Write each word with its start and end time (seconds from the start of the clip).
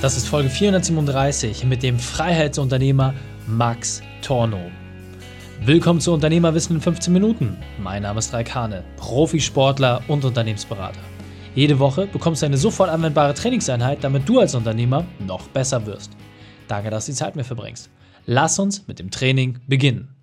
Das 0.00 0.16
ist 0.16 0.28
Folge 0.28 0.48
437 0.48 1.64
mit 1.64 1.82
dem 1.82 1.98
Freiheitsunternehmer 1.98 3.14
Max 3.48 4.00
Torno. 4.22 4.70
Willkommen 5.64 6.00
zu 6.00 6.12
Unternehmerwissen 6.12 6.76
in 6.76 6.82
15 6.82 7.12
Minuten. 7.12 7.56
Mein 7.82 8.04
Name 8.04 8.20
ist 8.20 8.32
Raikane, 8.32 8.84
Profisportler 8.96 10.00
und 10.06 10.24
Unternehmensberater. 10.24 11.00
Jede 11.56 11.80
Woche 11.80 12.06
bekommst 12.06 12.42
du 12.42 12.46
eine 12.46 12.58
sofort 12.58 12.90
anwendbare 12.90 13.34
Trainingseinheit, 13.34 14.04
damit 14.04 14.28
du 14.28 14.38
als 14.38 14.54
Unternehmer 14.54 15.04
noch 15.18 15.48
besser 15.48 15.84
wirst. 15.84 16.12
Danke, 16.68 16.90
dass 16.90 17.06
du 17.06 17.12
die 17.12 17.18
Zeit 17.18 17.34
mir 17.34 17.42
verbringst. 17.42 17.90
Lass 18.24 18.60
uns 18.60 18.86
mit 18.86 19.00
dem 19.00 19.10
Training 19.10 19.58
beginnen. 19.66 20.14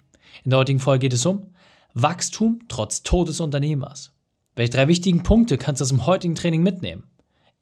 In 0.45 0.51
der 0.51 0.59
heutigen 0.59 0.79
Folge 0.79 0.99
geht 0.99 1.13
es 1.13 1.25
um 1.25 1.47
Wachstum 1.93 2.59
trotz 2.69 3.03
Tod 3.03 3.27
des 3.27 3.41
Unternehmers. 3.41 4.13
Welche 4.55 4.71
drei 4.71 4.87
wichtigen 4.87 5.23
Punkte 5.23 5.57
kannst 5.57 5.81
du 5.81 5.83
aus 5.83 5.89
dem 5.89 6.05
heutigen 6.05 6.35
Training 6.35 6.63
mitnehmen? 6.63 7.03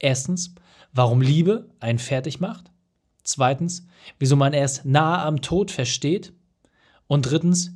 Erstens, 0.04 0.54
warum 0.92 1.22
Liebe 1.22 1.70
einen 1.80 1.98
fertig 1.98 2.42
macht. 2.42 2.70
Zweitens, 3.24 3.88
wieso 4.20 4.36
man 4.36 4.52
erst 4.52 4.84
nahe 4.84 5.20
am 5.20 5.42
Tod 5.42 5.72
versteht. 5.72 6.34
Und 7.08 7.22
drittens, 7.22 7.72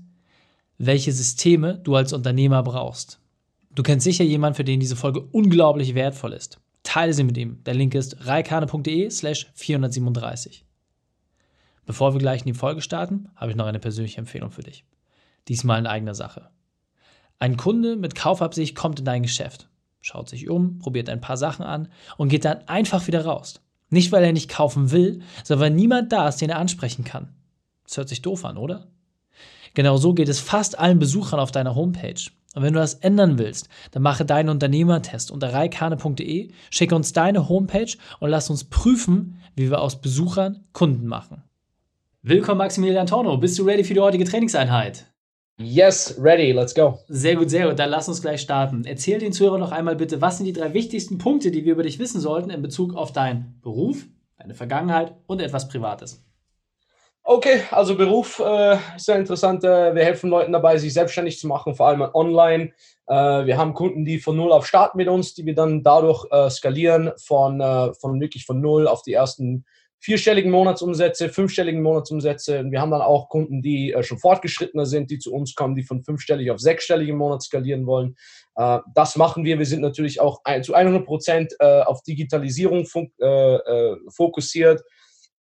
welche 0.77 1.13
Systeme 1.13 1.79
du 1.79 1.95
als 1.95 2.11
Unternehmer 2.11 2.63
brauchst. 2.63 3.21
Du 3.71 3.81
kennst 3.81 4.03
sicher 4.03 4.25
jemanden, 4.25 4.57
für 4.57 4.65
den 4.65 4.81
diese 4.81 4.97
Folge 4.97 5.21
unglaublich 5.21 5.95
wertvoll 5.95 6.33
ist. 6.33 6.59
Teile 6.83 7.13
sie 7.13 7.23
mit 7.23 7.37
ihm. 7.37 7.63
Der 7.63 7.75
Link 7.75 7.95
ist 7.95 8.27
reikane.de 8.27 9.09
slash 9.09 9.47
437. 9.53 10.65
Bevor 11.85 12.13
wir 12.13 12.19
gleich 12.19 12.41
in 12.41 12.47
die 12.47 12.59
Folge 12.59 12.81
starten, 12.81 13.29
habe 13.37 13.51
ich 13.51 13.57
noch 13.57 13.67
eine 13.67 13.79
persönliche 13.79 14.17
Empfehlung 14.17 14.51
für 14.51 14.63
dich. 14.63 14.83
Diesmal 15.47 15.79
in 15.79 15.87
eigener 15.87 16.13
Sache. 16.13 16.49
Ein 17.39 17.55
Kunde 17.55 17.95
mit 17.95 18.15
Kaufabsicht 18.15 18.75
kommt 18.75 18.99
in 18.99 19.05
dein 19.05 19.23
Geschäft 19.23 19.69
schaut 20.07 20.29
sich 20.29 20.49
um, 20.49 20.79
probiert 20.79 21.09
ein 21.09 21.21
paar 21.21 21.37
Sachen 21.37 21.65
an 21.65 21.89
und 22.15 22.29
geht 22.29 22.45
dann 22.45 22.67
einfach 22.67 23.07
wieder 23.07 23.25
raus. 23.25 23.61
Nicht, 23.89 24.11
weil 24.11 24.23
er 24.23 24.33
nicht 24.33 24.49
kaufen 24.49 24.91
will, 24.91 25.21
sondern 25.43 25.65
weil 25.65 25.75
niemand 25.75 26.11
da 26.11 26.29
ist, 26.29 26.37
den 26.37 26.49
er 26.49 26.59
ansprechen 26.59 27.03
kann. 27.03 27.33
Das 27.83 27.97
hört 27.97 28.09
sich 28.09 28.21
doof 28.21 28.45
an, 28.45 28.57
oder? 28.57 28.87
Genau 29.73 29.97
so 29.97 30.13
geht 30.13 30.29
es 30.29 30.39
fast 30.39 30.79
allen 30.79 30.99
Besuchern 30.99 31.39
auf 31.39 31.51
deiner 31.51 31.75
Homepage. 31.75 32.21
Und 32.55 32.63
wenn 32.63 32.73
du 32.73 32.79
das 32.79 32.95
ändern 32.95 33.37
willst, 33.37 33.69
dann 33.91 34.01
mache 34.01 34.25
deinen 34.25 34.49
Unternehmertest 34.49 35.29
unter 35.29 35.53
reikane.de, 35.53 36.51
schicke 36.69 36.95
uns 36.95 37.13
deine 37.13 37.49
Homepage 37.49 37.93
und 38.19 38.29
lass 38.29 38.49
uns 38.49 38.63
prüfen, 38.63 39.39
wie 39.55 39.69
wir 39.69 39.81
aus 39.81 40.01
Besuchern 40.01 40.63
Kunden 40.71 41.05
machen. 41.05 41.43
Willkommen 42.23 42.57
Maximilian 42.57 43.07
Torno, 43.07 43.37
bist 43.37 43.59
du 43.59 43.63
ready 43.63 43.83
für 43.83 43.93
die 43.93 43.99
heutige 43.99 44.23
Trainingseinheit? 44.23 45.05
Yes, 45.59 46.15
ready, 46.19 46.51
let's 46.51 46.75
go. 46.75 46.99
Sehr 47.07 47.35
gut, 47.35 47.49
sehr 47.49 47.67
gut. 47.67 47.79
Dann 47.79 47.89
lass 47.89 48.07
uns 48.07 48.21
gleich 48.21 48.41
starten. 48.41 48.85
Erzähl 48.85 49.17
den 49.17 49.33
Zuhörern 49.33 49.59
noch 49.59 49.71
einmal 49.71 49.95
bitte, 49.95 50.21
was 50.21 50.37
sind 50.37 50.45
die 50.45 50.53
drei 50.53 50.71
wichtigsten 50.75 51.17
Punkte, 51.17 51.49
die 51.49 51.65
wir 51.65 51.73
über 51.73 51.81
dich 51.81 51.97
wissen 51.97 52.21
sollten 52.21 52.51
in 52.51 52.61
Bezug 52.61 52.95
auf 52.95 53.11
deinen 53.11 53.59
Beruf, 53.63 54.05
deine 54.37 54.53
Vergangenheit 54.53 55.15
und 55.25 55.41
etwas 55.41 55.67
Privates. 55.67 56.23
Okay, 57.23 57.63
also 57.71 57.97
Beruf 57.97 58.39
äh, 58.39 58.77
ist 58.95 59.05
sehr 59.05 59.17
interessant. 59.17 59.63
Äh, 59.63 59.95
wir 59.95 60.05
helfen 60.05 60.29
Leuten 60.29 60.53
dabei, 60.53 60.77
sich 60.77 60.93
selbstständig 60.93 61.39
zu 61.39 61.47
machen, 61.47 61.73
vor 61.73 61.87
allem 61.87 62.01
online. 62.13 62.71
Äh, 63.07 63.45
wir 63.47 63.57
haben 63.57 63.73
Kunden, 63.73 64.05
die 64.05 64.19
von 64.19 64.37
null 64.37 64.51
auf 64.51 64.67
starten 64.67 64.97
mit 64.97 65.07
uns, 65.07 65.33
die 65.33 65.45
wir 65.47 65.55
dann 65.55 65.81
dadurch 65.81 66.23
äh, 66.29 66.51
skalieren, 66.51 67.13
von, 67.17 67.59
äh, 67.59 67.93
von 67.95 68.21
wirklich 68.21 68.45
von 68.45 68.61
null 68.61 68.87
auf 68.87 69.01
die 69.01 69.13
ersten 69.13 69.65
vierstelligen 69.99 70.51
Monatsumsätze, 70.51 71.29
fünfstelligen 71.29 71.81
Monatsumsätze. 71.81 72.59
Und 72.59 72.71
wir 72.71 72.81
haben 72.81 72.91
dann 72.91 73.01
auch 73.01 73.29
Kunden, 73.29 73.61
die 73.61 73.93
äh, 73.93 74.03
schon 74.03 74.19
fortgeschrittener 74.19 74.85
sind, 74.85 75.09
die 75.11 75.19
zu 75.19 75.33
uns 75.33 75.55
kommen, 75.55 75.75
die 75.75 75.83
von 75.83 76.03
fünfstellig 76.03 76.51
auf 76.51 76.59
sechsstellig 76.59 77.09
im 77.09 77.17
Monat 77.17 77.41
skalieren 77.41 77.85
wollen. 77.85 78.15
Äh, 78.55 78.79
das 78.93 79.15
machen 79.15 79.43
wir. 79.43 79.59
Wir 79.59 79.65
sind 79.65 79.81
natürlich 79.81 80.21
auch 80.21 80.41
zu 80.61 80.73
100 80.73 81.05
Prozent 81.05 81.53
äh, 81.59 81.81
auf 81.81 82.01
Digitalisierung 82.03 82.85
fokussiert. 84.09 84.83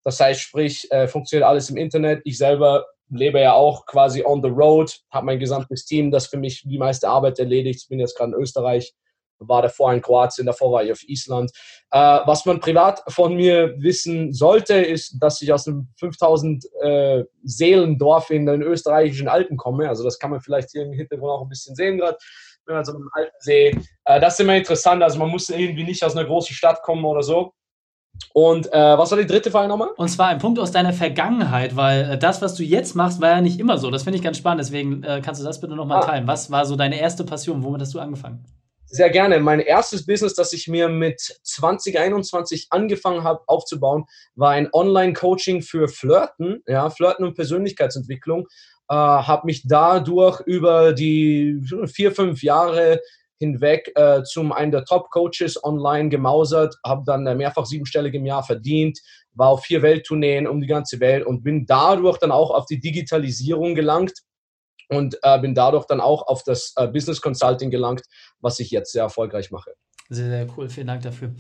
Das 0.03 0.21
heißt, 0.21 0.41
sprich, 0.41 0.89
funktioniert 1.07 1.49
alles 1.49 1.71
im 1.71 1.79
Internet. 1.79 2.21
Ich 2.25 2.37
selber 2.37 2.85
lebe 3.09 3.41
ja 3.41 3.55
auch 3.55 3.87
quasi 3.87 4.23
on 4.23 4.43
the 4.43 4.51
road, 4.51 5.01
habe 5.11 5.27
mein 5.27 5.39
gesamtes 5.39 5.87
Team, 5.87 6.11
das 6.11 6.27
für 6.27 6.37
mich 6.37 6.63
die 6.65 6.79
meiste 6.79 7.09
Arbeit 7.09 7.39
erledigt. 7.39 7.83
Ich 7.83 7.89
bin 7.89 8.01
jetzt 8.01 8.17
gerade 8.17 8.33
in 8.35 8.43
Österreich 8.43 8.95
war 9.49 9.63
davor 9.63 9.93
in 9.93 10.03
Kroatien, 10.03 10.47
davor 10.47 10.73
war 10.73 10.85
ich 10.85 10.93
auf 10.93 11.03
Island. 11.09 11.51
Äh, 11.91 11.99
was 11.99 12.45
man 12.47 12.61
privat 12.61 13.03
von 13.09 13.35
mir 13.35 13.75
wissen 13.79 14.33
sollte, 14.33 14.75
ist, 14.75 15.17
dass 15.21 15.41
ich 15.43 15.53
aus 15.53 15.67
einem 15.67 15.89
5000 15.99 16.65
äh, 16.83 17.25
Seelendorf 17.43 18.31
in 18.31 18.47
den 18.47 18.63
österreichischen 18.63 19.29
Alpen 19.29 19.57
komme. 19.57 19.89
Also 19.89 20.05
das 20.05 20.19
kann 20.19 20.31
man 20.31 20.41
vielleicht 20.41 20.71
hier 20.71 20.83
im 20.83 20.93
Hintergrund 20.93 21.31
auch 21.31 21.43
ein 21.43 21.49
bisschen 21.49 21.75
sehen 21.75 21.99
gerade. 21.99 22.19
Also 22.67 22.95
einem 22.95 23.11
alten 23.13 23.37
See. 23.41 23.79
Äh, 24.05 24.21
das 24.21 24.35
ist 24.35 24.41
immer 24.41 24.57
interessant. 24.57 25.03
Also 25.03 25.19
man 25.19 25.29
muss 25.29 25.51
irgendwie 25.51 25.85
nicht 25.85 26.03
aus 26.03 26.17
einer 26.17 26.27
großen 26.27 26.55
Stadt 26.55 26.83
kommen 26.83 27.05
oder 27.05 27.23
so. 27.23 27.53
Und 28.33 28.73
äh, 28.73 28.99
was 28.99 29.11
war 29.11 29.19
die 29.19 29.27
dritte 29.27 29.51
Frage 29.51 29.69
nochmal? 29.69 29.91
Und 29.97 30.09
zwar 30.09 30.29
ein 30.29 30.39
Punkt 30.39 30.59
aus 30.59 30.73
deiner 30.73 30.93
Vergangenheit, 30.93 31.77
weil 31.77 32.13
äh, 32.13 32.19
das, 32.19 32.43
was 32.43 32.55
du 32.55 32.63
jetzt 32.63 32.95
machst, 32.95 33.21
war 33.21 33.31
ja 33.31 33.41
nicht 33.41 33.61
immer 33.61 33.79
so. 33.79 33.91
Das 33.91 34.05
finde 34.05 34.19
ich 34.19 34.25
ganz 34.25 34.39
spannend. 34.39 34.61
Deswegen 34.61 35.03
äh, 35.03 35.21
kannst 35.23 35.41
du 35.41 35.45
das 35.45 35.61
bitte 35.61 35.75
nochmal 35.75 36.03
ah. 36.03 36.07
teilen. 36.07 36.27
Was 36.27 36.51
war 36.51 36.65
so 36.65 36.77
deine 36.77 36.99
erste 36.99 37.25
Passion? 37.25 37.63
Womit 37.63 37.83
hast 37.83 37.95
du 37.95 38.01
angefangen? 38.01 38.45
Sehr 38.95 39.11
gerne. 39.11 39.41
Mein 39.41 39.59
erstes 39.59 40.07
Business, 40.07 40.35
das 40.35 40.53
ich 40.53 40.69
mir 40.69 40.89
mit 40.89 41.21
2021 41.21 42.69
angefangen 42.71 43.25
habe 43.25 43.43
aufzubauen, 43.49 44.05
war 44.37 44.51
ein 44.51 44.69
Online-Coaching 44.73 45.63
für 45.63 45.89
Flirten, 45.89 46.63
ja, 46.69 46.89
Flirten 46.91 47.25
und 47.25 47.35
Persönlichkeitsentwicklung. 47.35 48.47
Äh, 48.89 48.95
habe 48.95 49.47
mich 49.47 49.67
dadurch 49.67 50.41
über 50.43 50.93
die 50.93 51.61
vier, 51.87 52.13
fünf 52.13 52.45
Jahre 52.45 53.01
hinweg 53.41 53.91
äh, 53.97 54.23
zum 54.23 54.53
einen 54.53 54.71
der 54.71 54.85
Top-Coaches 54.85 55.65
online 55.65 56.09
gemausert, 56.09 56.77
habe 56.87 57.03
dann 57.05 57.25
mehrfach 57.37 57.67
siebenstellig 57.67 58.15
im 58.15 58.27
Jahr 58.27 58.45
verdient, 58.45 59.01
war 59.33 59.49
auf 59.49 59.65
vier 59.65 59.83
Welttourneen 59.83 60.47
um 60.47 60.61
die 60.61 60.69
ganze 60.69 61.01
Welt 61.01 61.27
und 61.27 61.43
bin 61.43 61.67
dadurch 61.67 62.19
dann 62.19 62.31
auch 62.31 62.53
auf 62.53 62.67
die 62.67 62.79
Digitalisierung 62.79 63.75
gelangt 63.75 64.13
und 64.89 65.19
äh, 65.23 65.39
bin 65.41 65.55
dadurch 65.55 65.87
dann 65.87 66.01
auch 66.01 66.27
auf 66.27 66.43
das 66.43 66.73
äh, 66.77 66.87
Business 66.89 67.21
Consulting 67.21 67.71
gelangt, 67.71 68.03
was 68.41 68.61
ich 68.61 68.71
jetzt 68.71 68.93
sehr 68.93 69.03
erfolgreich 69.03 69.51
mache. 69.51 69.73
Sehr, 70.11 70.29
sehr 70.29 70.47
cool. 70.57 70.69
Vielen 70.69 70.89
Dank 70.89 71.03
dafür. 71.03 71.33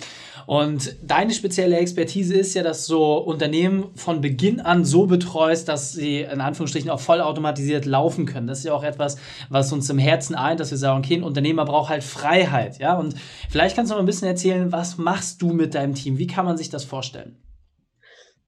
Und 0.46 0.96
deine 1.02 1.34
spezielle 1.34 1.76
Expertise 1.76 2.34
ist 2.34 2.54
ja, 2.54 2.62
dass 2.62 2.86
du 2.86 2.98
Unternehmen 2.98 3.94
von 3.94 4.22
Beginn 4.22 4.58
an 4.60 4.86
so 4.86 5.06
betreust, 5.06 5.68
dass 5.68 5.92
sie 5.92 6.22
in 6.22 6.40
Anführungsstrichen 6.40 6.88
auch 6.88 7.00
vollautomatisiert 7.00 7.84
laufen 7.84 8.24
können. 8.24 8.46
Das 8.46 8.58
ist 8.58 8.64
ja 8.64 8.72
auch 8.72 8.82
etwas, 8.82 9.18
was 9.50 9.70
uns 9.70 9.90
im 9.90 9.98
Herzen 9.98 10.34
eint, 10.34 10.60
dass 10.60 10.70
wir 10.70 10.78
sagen, 10.78 11.00
okay, 11.00 11.16
ein 11.16 11.24
Unternehmer 11.24 11.66
braucht 11.66 11.90
halt 11.90 12.02
Freiheit. 12.02 12.78
Ja? 12.78 12.96
Und 12.96 13.14
vielleicht 13.50 13.76
kannst 13.76 13.92
du 13.92 13.96
noch 13.96 14.02
ein 14.02 14.06
bisschen 14.06 14.28
erzählen, 14.28 14.72
was 14.72 14.96
machst 14.96 15.42
du 15.42 15.52
mit 15.52 15.74
deinem 15.74 15.94
Team? 15.94 16.16
Wie 16.16 16.26
kann 16.26 16.46
man 16.46 16.56
sich 16.56 16.70
das 16.70 16.84
vorstellen? 16.84 17.43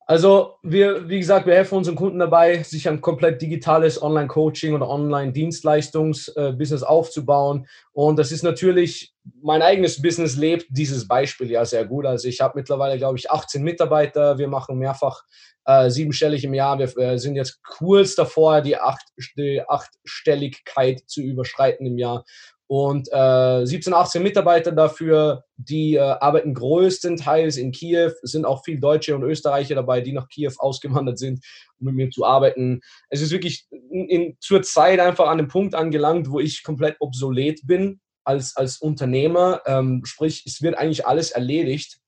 Also 0.08 0.54
wir, 0.62 1.08
wie 1.08 1.18
gesagt, 1.18 1.46
wir 1.46 1.54
helfen 1.54 1.78
unseren 1.78 1.96
Kunden 1.96 2.20
dabei, 2.20 2.62
sich 2.62 2.88
ein 2.88 3.00
komplett 3.00 3.42
digitales 3.42 4.00
Online-Coaching 4.00 4.72
oder 4.72 4.88
Online-Dienstleistungs-Business 4.88 6.84
aufzubauen. 6.84 7.66
Und 7.92 8.16
das 8.16 8.30
ist 8.30 8.44
natürlich, 8.44 9.12
mein 9.42 9.62
eigenes 9.62 10.00
Business 10.00 10.36
lebt 10.36 10.66
dieses 10.68 11.08
Beispiel 11.08 11.50
ja 11.50 11.64
sehr 11.64 11.84
gut. 11.84 12.06
Also 12.06 12.28
ich 12.28 12.40
habe 12.40 12.56
mittlerweile, 12.56 12.98
glaube 12.98 13.18
ich, 13.18 13.32
18 13.32 13.64
Mitarbeiter. 13.64 14.38
Wir 14.38 14.46
machen 14.46 14.78
mehrfach 14.78 15.24
äh, 15.64 15.90
siebenstellig 15.90 16.44
im 16.44 16.54
Jahr. 16.54 16.78
Wir 16.78 16.96
äh, 16.98 17.18
sind 17.18 17.34
jetzt 17.34 17.60
kurz 17.64 18.14
davor, 18.14 18.60
die, 18.60 18.76
acht, 18.76 19.04
die 19.36 19.60
Achtstelligkeit 19.68 21.02
zu 21.06 21.20
überschreiten 21.20 21.84
im 21.84 21.98
Jahr 21.98 22.24
und 22.68 23.08
äh, 23.12 23.64
17, 23.64 23.94
18 23.94 24.22
Mitarbeiter 24.22 24.72
dafür, 24.72 25.44
die 25.56 25.94
äh, 25.94 26.00
arbeiten 26.00 26.52
größtenteils 26.52 27.58
in 27.58 27.70
Kiew. 27.70 28.12
Es 28.22 28.32
sind 28.32 28.44
auch 28.44 28.64
viele 28.64 28.80
Deutsche 28.80 29.14
und 29.14 29.22
Österreicher 29.22 29.76
dabei, 29.76 30.00
die 30.00 30.12
nach 30.12 30.28
Kiew 30.28 30.52
ausgewandert 30.58 31.18
sind, 31.18 31.44
um 31.78 31.86
mit 31.86 31.94
mir 31.94 32.10
zu 32.10 32.24
arbeiten. 32.24 32.80
Es 33.08 33.20
ist 33.20 33.30
wirklich 33.30 33.66
in, 33.70 34.08
in, 34.08 34.36
zur 34.40 34.62
Zeit 34.62 34.98
einfach 34.98 35.28
an 35.28 35.38
dem 35.38 35.48
Punkt 35.48 35.74
angelangt, 35.76 36.30
wo 36.30 36.40
ich 36.40 36.64
komplett 36.64 36.96
obsolet 36.98 37.60
bin 37.64 38.00
als, 38.24 38.56
als 38.56 38.78
Unternehmer. 38.78 39.62
Ähm, 39.66 40.02
sprich, 40.04 40.42
es 40.44 40.60
wird 40.60 40.76
eigentlich 40.76 41.06
alles 41.06 41.30
erledigt, 41.30 42.00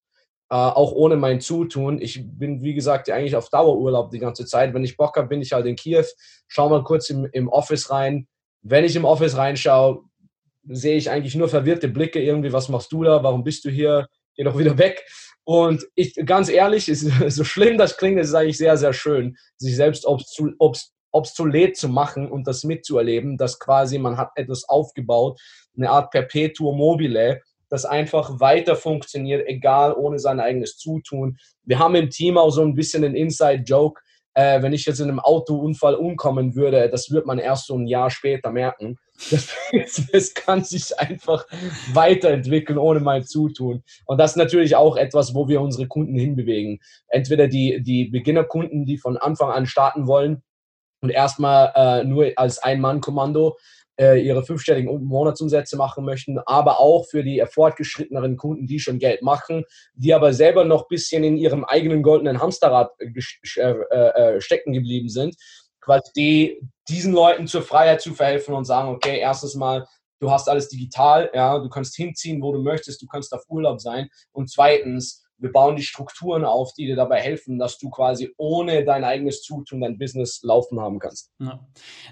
äh, 0.50 0.56
auch 0.56 0.90
ohne 0.90 1.14
mein 1.14 1.40
Zutun. 1.40 2.00
Ich 2.00 2.20
bin, 2.24 2.62
wie 2.62 2.74
gesagt, 2.74 3.08
eigentlich 3.10 3.36
auf 3.36 3.48
Dauerurlaub 3.48 4.10
die 4.10 4.18
ganze 4.18 4.44
Zeit. 4.44 4.74
Wenn 4.74 4.82
ich 4.82 4.96
Bock 4.96 5.16
habe, 5.16 5.28
bin 5.28 5.40
ich 5.40 5.52
halt 5.52 5.66
in 5.66 5.76
Kiew, 5.76 6.04
schau 6.48 6.68
mal 6.68 6.82
kurz 6.82 7.10
im, 7.10 7.28
im 7.30 7.48
Office 7.48 7.90
rein. 7.90 8.26
Wenn 8.62 8.84
ich 8.84 8.96
im 8.96 9.04
Office 9.04 9.36
reinschaue, 9.36 10.02
sehe 10.68 10.96
ich 10.96 11.10
eigentlich 11.10 11.34
nur 11.34 11.48
verwirrte 11.48 11.88
Blicke 11.88 12.20
irgendwie, 12.20 12.52
was 12.52 12.68
machst 12.68 12.92
du 12.92 13.02
da, 13.04 13.22
warum 13.22 13.44
bist 13.44 13.64
du 13.64 13.70
hier, 13.70 14.08
geh 14.36 14.44
doch 14.44 14.58
wieder 14.58 14.78
weg. 14.78 15.04
Und 15.44 15.86
ich, 15.94 16.14
ganz 16.26 16.48
ehrlich, 16.48 16.88
ist, 16.88 17.00
so 17.28 17.44
schlimm 17.44 17.78
das 17.78 17.96
klingt, 17.96 18.20
ist 18.20 18.34
eigentlich 18.34 18.58
sehr, 18.58 18.76
sehr 18.76 18.92
schön, 18.92 19.36
sich 19.56 19.76
selbst 19.76 20.06
obsolet 21.10 21.76
zu 21.76 21.88
machen 21.88 22.30
und 22.30 22.46
das 22.46 22.64
mitzuerleben, 22.64 23.38
dass 23.38 23.58
quasi 23.58 23.98
man 23.98 24.16
hat 24.16 24.30
etwas 24.36 24.68
aufgebaut, 24.68 25.40
eine 25.76 25.90
Art 25.90 26.10
Perpetuum 26.10 26.76
mobile, 26.76 27.40
das 27.70 27.84
einfach 27.84 28.40
weiter 28.40 28.76
funktioniert, 28.76 29.46
egal 29.46 29.94
ohne 29.94 30.18
sein 30.18 30.40
eigenes 30.40 30.76
Zutun. 30.76 31.38
Wir 31.64 31.78
haben 31.78 31.94
im 31.94 32.10
Team 32.10 32.38
auch 32.38 32.50
so 32.50 32.62
ein 32.62 32.74
bisschen 32.74 33.02
den 33.02 33.14
Inside-Joke, 33.14 34.00
äh, 34.38 34.62
wenn 34.62 34.72
ich 34.72 34.86
jetzt 34.86 35.00
in 35.00 35.08
einem 35.08 35.18
Autounfall 35.18 35.96
umkommen 35.96 36.54
würde, 36.54 36.88
das 36.88 37.10
wird 37.10 37.26
man 37.26 37.40
erst 37.40 37.66
so 37.66 37.76
ein 37.76 37.88
Jahr 37.88 38.08
später 38.08 38.52
merken. 38.52 38.96
Das, 39.72 40.06
das 40.12 40.32
kann 40.32 40.62
sich 40.62 40.96
einfach 40.96 41.44
weiterentwickeln 41.92 42.78
ohne 42.78 43.00
mein 43.00 43.24
Zutun. 43.24 43.82
Und 44.06 44.18
das 44.18 44.32
ist 44.32 44.36
natürlich 44.36 44.76
auch 44.76 44.96
etwas, 44.96 45.34
wo 45.34 45.48
wir 45.48 45.60
unsere 45.60 45.88
Kunden 45.88 46.16
hinbewegen. 46.16 46.78
Entweder 47.08 47.48
die, 47.48 47.82
die 47.82 48.04
Beginnerkunden, 48.04 48.86
die 48.86 48.96
von 48.96 49.16
Anfang 49.16 49.50
an 49.50 49.66
starten 49.66 50.06
wollen 50.06 50.42
und 51.00 51.10
erstmal 51.10 51.72
äh, 51.74 52.04
nur 52.04 52.30
als 52.36 52.62
Ein-Mann-Kommando 52.62 53.56
äh, 53.98 54.20
ihre 54.20 54.44
fünfstelligen 54.44 55.04
Monatsumsätze 55.04 55.76
machen 55.76 56.04
möchten, 56.04 56.38
aber 56.46 56.80
auch 56.80 57.06
für 57.06 57.22
die 57.22 57.44
fortgeschritteneren 57.50 58.36
Kunden, 58.36 58.66
die 58.66 58.78
schon 58.78 58.98
Geld 58.98 59.22
machen, 59.22 59.64
die 59.94 60.14
aber 60.14 60.32
selber 60.32 60.64
noch 60.64 60.82
ein 60.82 60.88
bisschen 60.88 61.24
in 61.24 61.36
ihrem 61.36 61.64
eigenen 61.64 62.02
goldenen 62.02 62.40
Hamsterrad 62.40 62.92
äh, 63.00 63.60
äh, 63.60 64.40
stecken 64.40 64.72
geblieben 64.72 65.08
sind, 65.08 65.36
quasi 65.80 66.10
die, 66.16 66.60
diesen 66.88 67.12
Leuten 67.12 67.46
zur 67.46 67.62
Freiheit 67.62 68.00
zu 68.00 68.14
verhelfen 68.14 68.54
und 68.54 68.64
sagen, 68.64 68.88
okay, 68.88 69.18
erstes 69.18 69.54
Mal, 69.54 69.86
du 70.20 70.30
hast 70.30 70.48
alles 70.48 70.68
digital, 70.68 71.30
ja, 71.34 71.58
du 71.58 71.68
kannst 71.68 71.96
hinziehen, 71.96 72.42
wo 72.42 72.52
du 72.52 72.62
möchtest, 72.62 73.02
du 73.02 73.06
kannst 73.06 73.32
auf 73.32 73.44
Urlaub 73.48 73.80
sein. 73.80 74.08
Und 74.32 74.50
zweitens, 74.50 75.24
wir 75.38 75.52
bauen 75.52 75.76
die 75.76 75.82
Strukturen 75.82 76.44
auf, 76.44 76.72
die 76.74 76.86
dir 76.86 76.96
dabei 76.96 77.20
helfen, 77.20 77.58
dass 77.58 77.78
du 77.78 77.90
quasi 77.90 78.32
ohne 78.36 78.84
dein 78.84 79.04
eigenes 79.04 79.42
Zutun 79.42 79.80
dein 79.80 79.98
Business 79.98 80.40
laufen 80.42 80.80
haben 80.80 80.98
kannst. 80.98 81.30
Ja. 81.38 81.60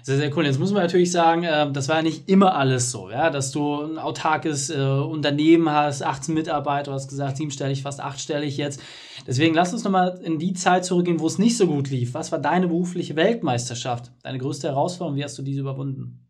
Sehr, 0.01 0.17
sehr 0.17 0.35
cool. 0.35 0.45
Jetzt 0.45 0.59
muss 0.59 0.71
man 0.71 0.81
natürlich 0.81 1.11
sagen, 1.11 1.43
äh, 1.43 1.71
das 1.71 1.89
war 1.89 1.97
ja 1.97 2.01
nicht 2.01 2.29
immer 2.29 2.55
alles 2.55 2.91
so, 2.91 3.09
ja, 3.09 3.29
dass 3.29 3.51
du 3.51 3.81
ein 3.81 3.97
autarkes 3.97 4.69
äh, 4.69 4.77
Unternehmen 4.77 5.69
hast, 5.69 6.03
18 6.03 6.33
Mitarbeiter, 6.33 6.91
du 6.91 6.95
hast 6.95 7.09
gesagt, 7.09 7.37
siebenstellig, 7.37 7.83
fast 7.83 7.99
achtstellig 7.99 8.57
jetzt. 8.57 8.81
Deswegen 9.25 9.53
lass 9.55 9.73
uns 9.73 9.83
nochmal 9.83 10.19
in 10.23 10.39
die 10.39 10.53
Zeit 10.53 10.85
zurückgehen, 10.85 11.19
wo 11.19 11.27
es 11.27 11.37
nicht 11.37 11.57
so 11.57 11.67
gut 11.67 11.89
lief. 11.89 12.13
Was 12.13 12.31
war 12.31 12.39
deine 12.39 12.67
berufliche 12.67 13.15
Weltmeisterschaft? 13.15 14.11
Deine 14.23 14.37
größte 14.37 14.69
Herausforderung? 14.69 15.17
Wie 15.17 15.23
hast 15.23 15.37
du 15.37 15.41
diese 15.41 15.61
überwunden? 15.61 16.26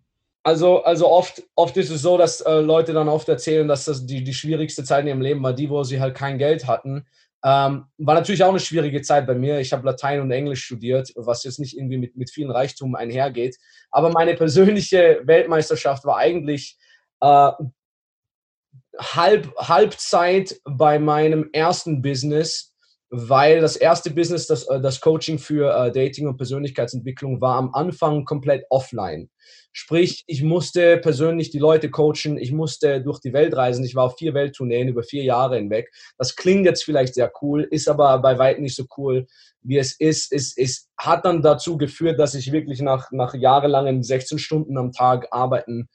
Also, 0.47 0.81
also 0.81 1.09
oft, 1.09 1.43
oft 1.55 1.75
ist 1.75 1.89
es 1.89 2.01
so, 2.03 2.17
dass 2.17 2.39
äh, 2.39 2.61
Leute 2.61 2.93
dann 2.93 3.09
oft 3.09 3.27
erzählen, 3.27 3.67
dass 3.67 3.83
das 3.83 4.05
die, 4.05 4.23
die 4.23 4.33
schwierigste 4.33 4.85
Zeit 4.85 5.01
in 5.01 5.07
ihrem 5.07 5.19
Leben 5.19 5.43
war, 5.43 5.51
die, 5.51 5.69
wo 5.69 5.83
sie 5.83 5.99
halt 5.99 6.15
kein 6.15 6.37
Geld 6.37 6.67
hatten. 6.67 7.05
Ähm, 7.43 7.87
war 7.97 8.15
natürlich 8.15 8.41
auch 8.45 8.51
eine 8.51 8.61
schwierige 8.61 9.01
Zeit 9.01 9.27
bei 9.27 9.35
mir. 9.35 9.59
Ich 9.59 9.73
habe 9.73 9.85
Latein 9.85 10.21
und 10.21 10.31
Englisch 10.31 10.63
studiert, 10.63 11.11
was 11.17 11.43
jetzt 11.43 11.59
nicht 11.59 11.75
irgendwie 11.77 11.97
mit, 11.97 12.15
mit 12.15 12.29
vielen 12.29 12.49
Reichtum 12.49 12.95
einhergeht. 12.95 13.57
Aber 13.91 14.09
meine 14.09 14.35
persönliche 14.35 15.19
Weltmeisterschaft 15.25 16.05
war 16.05 16.15
eigentlich 16.15 16.77
äh, 17.19 17.51
halb, 18.97 19.53
Halbzeit 19.57 20.61
bei 20.63 20.97
meinem 20.97 21.49
ersten 21.51 22.01
Business, 22.01 22.73
weil 23.09 23.61
das 23.61 23.77
erste 23.77 24.11
Business, 24.11 24.47
das, 24.47 24.67
äh, 24.67 24.81
das 24.81 24.99
Coaching 24.99 25.39
für 25.39 25.73
äh, 25.73 25.91
Dating 25.91 26.27
und 26.27 26.37
Persönlichkeitsentwicklung 26.37 27.39
war 27.39 27.55
am 27.55 27.73
Anfang 27.73 28.25
komplett 28.25 28.65
offline. 28.69 29.29
Sprich, 29.71 30.23
ich 30.27 30.43
musste 30.43 30.97
persönlich 30.97 31.51
die 31.51 31.59
Leute 31.59 31.89
coachen, 31.89 32.37
ich 32.37 32.51
musste 32.51 33.01
durch 33.01 33.19
die 33.19 33.31
Welt 33.31 33.55
reisen. 33.55 33.85
Ich 33.85 33.95
war 33.95 34.05
auf 34.05 34.17
vier 34.17 34.33
Welttourneen 34.33 34.89
über 34.89 35.03
vier 35.03 35.23
Jahre 35.23 35.57
hinweg. 35.57 35.91
Das 36.17 36.35
klingt 36.35 36.65
jetzt 36.65 36.83
vielleicht 36.83 37.13
sehr 37.13 37.31
cool, 37.41 37.65
ist 37.69 37.87
aber 37.87 38.17
bei 38.19 38.37
weitem 38.37 38.63
nicht 38.63 38.75
so 38.75 38.85
cool, 38.97 39.27
wie 39.61 39.77
es 39.77 39.97
ist. 39.99 40.33
Es, 40.33 40.57
es 40.57 40.89
hat 40.97 41.25
dann 41.25 41.41
dazu 41.41 41.77
geführt, 41.77 42.19
dass 42.19 42.33
ich 42.33 42.51
wirklich 42.51 42.81
nach, 42.81 43.11
nach 43.11 43.35
jahrelangen 43.35 44.03
16 44.03 44.39
Stunden 44.39 44.77
am 44.77 44.91
Tag 44.91 45.27
arbeiten 45.31 45.87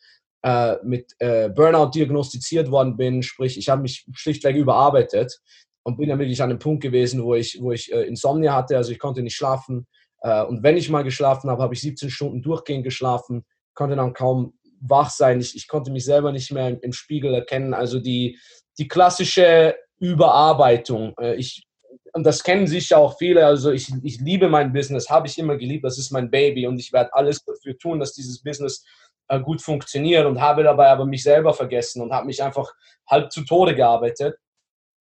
äh, 0.43 0.77
mit 0.85 1.15
Burnout 1.19 1.91
diagnostiziert 1.91 2.71
worden 2.71 2.97
bin. 2.97 3.23
Sprich, 3.23 3.59
ich 3.59 3.69
habe 3.69 3.83
mich 3.83 4.07
schlichtweg 4.15 4.57
überarbeitet 4.57 5.41
und 5.85 5.97
bin 5.97 6.09
dann 6.09 6.19
wirklich 6.19 6.43
an 6.43 6.51
einem 6.51 6.59
Punkt 6.59 6.83
gewesen, 6.83 7.23
wo 7.23 7.35
ich, 7.35 7.59
wo 7.61 7.73
ich 7.73 7.93
äh, 7.93 8.03
Insomnia 8.03 8.55
hatte, 8.55 8.77
also 8.77 8.93
ich 8.93 8.99
konnte 8.99 9.23
nicht 9.23 9.37
schlafen. 9.37 9.87
Äh, 10.21 10.43
und 10.45 10.63
wenn 10.63 10.77
ich 10.77 10.91
mal 10.91 11.03
geschlafen 11.03 11.51
habe, 11.51 11.63
habe 11.63 11.75
ich 11.75 11.81
17 11.81 12.11
Stunden 12.11 12.43
durchgehend 12.43 12.85
geschlafen 12.85 13.45
konnte 13.75 13.97
dann 13.97 14.13
kaum 14.13 14.55
wach 14.81 15.11
sein. 15.11 15.41
Ich, 15.41 15.55
ich 15.57 15.69
konnte 15.69 15.91
mich 15.91 16.05
selber 16.05 16.33
nicht 16.33 16.51
mehr 16.53 16.69
im, 16.69 16.81
im 16.81 16.93
Spiegel 16.93 17.35
erkennen. 17.35 17.75
Also 17.75 18.01
die, 18.01 18.39
die 18.79 18.89
klassische 18.89 19.77
Überarbeitung. 19.99 21.15
Äh, 21.21 21.37
ich, 21.37 21.65
und 22.13 22.25
das 22.25 22.43
kennen 22.43 22.67
sicher 22.67 22.99
auch 22.99 23.17
viele. 23.19 23.47
Also 23.47 23.71
ich, 23.71 23.91
ich 24.03 24.21
liebe 24.21 24.49
mein 24.49 24.73
Business, 24.73 25.09
habe 25.09 25.27
ich 25.27 25.39
immer 25.39 25.57
geliebt. 25.57 25.85
Das 25.85 25.99
ist 25.99 26.11
mein 26.11 26.31
Baby 26.31 26.67
und 26.67 26.79
ich 26.79 26.93
werde 26.93 27.15
alles 27.15 27.45
dafür 27.45 27.79
tun, 27.79 28.01
dass 28.01 28.13
dieses 28.13 28.43
Business 28.43 28.85
äh, 29.29 29.41
gut 29.41 29.63
funktioniert 29.63 30.27
und 30.27 30.41
habe 30.41 30.63
dabei 30.63 30.89
aber 30.89 31.07
mich 31.07 31.23
selber 31.23 31.55
vergessen 31.55 32.03
und 32.03 32.13
habe 32.13 32.27
mich 32.27 32.43
einfach 32.43 32.73
halb 33.09 33.33
zu 33.33 33.45
Tode 33.45 33.75
gearbeitet. 33.75 34.37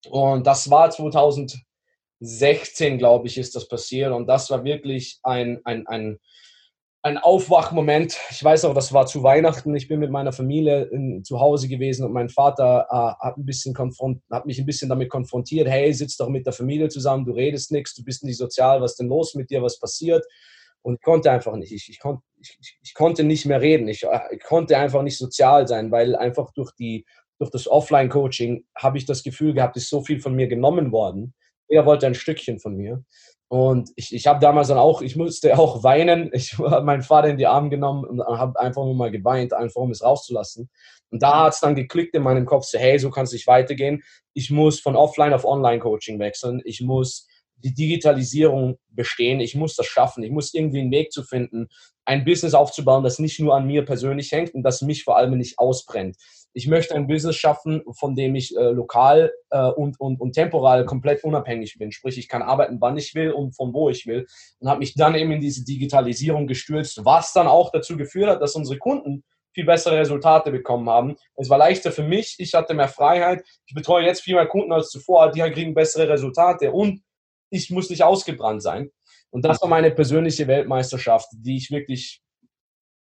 Und 0.08 0.46
das 0.46 0.70
war 0.70 0.90
2016, 0.90 2.98
glaube 2.98 3.28
ich, 3.28 3.38
ist 3.38 3.54
das 3.54 3.68
passiert. 3.68 4.12
Und 4.12 4.26
das 4.26 4.50
war 4.50 4.64
wirklich 4.64 5.20
ein, 5.22 5.60
ein, 5.64 5.86
ein 5.86 6.18
ein 7.04 7.18
Aufwachmoment. 7.18 8.16
Ich 8.30 8.42
weiß 8.42 8.64
auch, 8.64 8.74
das 8.74 8.92
war 8.92 9.06
zu 9.06 9.24
Weihnachten. 9.24 9.74
Ich 9.74 9.88
bin 9.88 9.98
mit 9.98 10.12
meiner 10.12 10.32
Familie 10.32 10.84
in, 10.84 11.24
zu 11.24 11.40
Hause 11.40 11.68
gewesen 11.68 12.06
und 12.06 12.12
mein 12.12 12.28
Vater 12.28 12.86
äh, 12.88 13.24
hat, 13.24 13.36
ein 13.36 13.44
bisschen 13.44 13.74
hat 14.30 14.46
mich 14.46 14.60
ein 14.60 14.66
bisschen 14.66 14.88
damit 14.88 15.10
konfrontiert. 15.10 15.68
Hey, 15.68 15.92
sitz 15.92 16.16
doch 16.16 16.28
mit 16.28 16.46
der 16.46 16.52
Familie 16.52 16.88
zusammen, 16.88 17.24
du 17.24 17.32
redest 17.32 17.72
nichts, 17.72 17.94
du 17.94 18.04
bist 18.04 18.22
nicht 18.22 18.38
sozial, 18.38 18.80
was 18.80 18.92
ist 18.92 18.98
denn 18.98 19.08
los 19.08 19.34
mit 19.34 19.50
dir, 19.50 19.62
was 19.62 19.80
passiert? 19.80 20.24
Und 20.82 20.94
ich 20.94 21.02
konnte 21.02 21.30
einfach 21.30 21.56
nicht. 21.56 21.72
Ich, 21.72 21.88
ich, 21.88 21.98
kon, 21.98 22.22
ich, 22.40 22.78
ich 22.82 22.94
konnte 22.94 23.24
nicht 23.24 23.46
mehr 23.46 23.60
reden. 23.60 23.88
Ich, 23.88 24.04
äh, 24.04 24.20
ich, 24.30 24.42
konnte 24.42 24.78
einfach 24.78 25.02
nicht 25.02 25.18
sozial 25.18 25.66
sein, 25.66 25.90
weil 25.90 26.14
einfach 26.14 26.52
durch, 26.52 26.70
die, 26.72 27.04
durch 27.42 27.50
das 27.50 27.66
Offline-Coaching 27.66 28.64
habe 28.76 28.98
ich 28.98 29.04
das 29.04 29.24
Gefühl 29.24 29.52
gehabt, 29.52 29.76
ist 29.76 29.90
so 29.90 30.00
viel 30.00 30.20
von 30.20 30.32
mir 30.32 30.46
genommen 30.46 30.92
worden. 30.92 31.34
Er 31.66 31.84
wollte 31.86 32.06
ein 32.06 32.14
Stückchen 32.14 32.60
von 32.60 32.76
mir. 32.76 33.04
Und 33.48 33.90
ich, 33.96 34.14
ich 34.14 34.28
habe 34.28 34.38
damals 34.38 34.68
dann 34.68 34.78
auch, 34.78 35.02
ich 35.02 35.16
musste 35.16 35.58
auch 35.58 35.82
weinen. 35.82 36.30
Ich 36.32 36.52
habe 36.58 36.86
meinen 36.86 37.02
Vater 37.02 37.30
in 37.30 37.38
die 37.38 37.48
Arme 37.48 37.68
genommen 37.68 38.04
und 38.04 38.22
habe 38.22 38.60
einfach 38.60 38.84
nur 38.84 38.94
mal 38.94 39.10
geweint, 39.10 39.54
einfach 39.54 39.80
um 39.80 39.90
es 39.90 40.04
rauszulassen. 40.04 40.70
Und 41.10 41.20
da 41.20 41.46
hat 41.46 41.54
es 41.54 41.58
dann 41.60 41.74
geklickt 41.74 42.14
in 42.14 42.22
meinem 42.22 42.46
Kopf, 42.46 42.64
so, 42.64 42.78
hey, 42.78 42.96
so 43.00 43.10
kann 43.10 43.24
es 43.24 43.32
nicht 43.32 43.48
weitergehen. 43.48 44.04
Ich 44.34 44.52
muss 44.52 44.78
von 44.78 44.94
Offline 44.94 45.32
auf 45.32 45.44
Online-Coaching 45.44 46.20
wechseln. 46.20 46.62
Ich 46.64 46.80
muss 46.80 47.26
die 47.56 47.74
Digitalisierung 47.74 48.78
bestehen. 48.88 49.40
Ich 49.40 49.56
muss 49.56 49.74
das 49.74 49.86
schaffen. 49.86 50.22
Ich 50.22 50.30
muss 50.30 50.54
irgendwie 50.54 50.78
einen 50.78 50.92
Weg 50.92 51.10
zu 51.10 51.24
finden, 51.24 51.66
ein 52.04 52.24
Business 52.24 52.54
aufzubauen, 52.54 53.02
das 53.02 53.18
nicht 53.18 53.40
nur 53.40 53.56
an 53.56 53.66
mir 53.66 53.84
persönlich 53.84 54.30
hängt 54.30 54.54
und 54.54 54.62
das 54.62 54.80
mich 54.80 55.02
vor 55.02 55.16
allem 55.16 55.36
nicht 55.36 55.58
ausbrennt 55.58 56.16
ich 56.54 56.66
möchte 56.66 56.94
ein 56.94 57.06
Business 57.06 57.36
schaffen, 57.36 57.82
von 57.92 58.14
dem 58.14 58.34
ich 58.34 58.56
äh, 58.56 58.70
lokal 58.70 59.32
äh, 59.50 59.68
und, 59.70 59.98
und, 59.98 60.20
und 60.20 60.32
temporal 60.32 60.84
komplett 60.84 61.24
unabhängig 61.24 61.78
bin. 61.78 61.92
Sprich, 61.92 62.18
ich 62.18 62.28
kann 62.28 62.42
arbeiten, 62.42 62.78
wann 62.80 62.98
ich 62.98 63.14
will 63.14 63.32
und 63.32 63.56
von 63.56 63.72
wo 63.72 63.88
ich 63.88 64.06
will. 64.06 64.26
Und 64.58 64.68
habe 64.68 64.80
mich 64.80 64.94
dann 64.94 65.14
eben 65.14 65.32
in 65.32 65.40
diese 65.40 65.64
Digitalisierung 65.64 66.46
gestürzt, 66.46 67.04
was 67.04 67.32
dann 67.32 67.46
auch 67.46 67.70
dazu 67.70 67.96
geführt 67.96 68.28
hat, 68.28 68.42
dass 68.42 68.54
unsere 68.54 68.78
Kunden 68.78 69.24
viel 69.54 69.64
bessere 69.64 69.98
Resultate 69.98 70.50
bekommen 70.50 70.88
haben. 70.88 71.16
Es 71.36 71.48
war 71.48 71.58
leichter 71.58 71.92
für 71.92 72.02
mich, 72.02 72.36
ich 72.38 72.54
hatte 72.54 72.74
mehr 72.74 72.88
Freiheit. 72.88 73.44
Ich 73.66 73.74
betreue 73.74 74.04
jetzt 74.04 74.22
viel 74.22 74.34
mehr 74.34 74.46
Kunden 74.46 74.72
als 74.72 74.90
zuvor, 74.90 75.30
die 75.30 75.40
kriegen 75.40 75.74
bessere 75.74 76.08
Resultate 76.08 76.72
und 76.72 77.02
ich 77.50 77.70
muss 77.70 77.90
nicht 77.90 78.02
ausgebrannt 78.02 78.62
sein. 78.62 78.90
Und 79.30 79.44
das 79.44 79.60
war 79.62 79.68
meine 79.68 79.90
persönliche 79.90 80.46
Weltmeisterschaft, 80.46 81.28
die 81.32 81.56
ich 81.56 81.70
wirklich 81.70 82.22